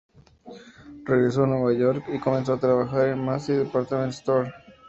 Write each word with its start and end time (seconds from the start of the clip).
Regresó 1.05 1.43
a 1.43 1.45
Nueva 1.45 1.73
York 1.77 2.05
y 2.11 2.19
comenzó 2.19 2.53
a 2.53 2.59
trabajar 2.59 3.09
en 3.09 3.23
Macy's 3.23 3.59
Department 3.59 4.13
Store. 4.15 4.51